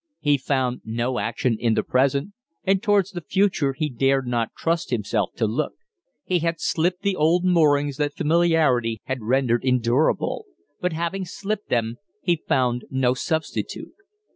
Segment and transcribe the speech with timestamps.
[0.19, 4.89] He found no action in the present, and towards the future he dared not trust
[4.89, 5.73] himself to look.
[6.23, 10.45] He had slipped the old moorings that familiarity had rendered endurable;
[10.79, 13.93] but having slipped them, he had found no substitute.